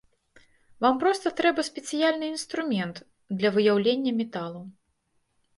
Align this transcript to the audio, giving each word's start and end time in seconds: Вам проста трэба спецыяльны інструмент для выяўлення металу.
Вам 0.85 0.95
проста 1.03 1.31
трэба 1.41 1.65
спецыяльны 1.69 2.25
інструмент 2.37 2.95
для 3.43 3.49
выяўлення 3.59 4.11
металу. 4.23 4.61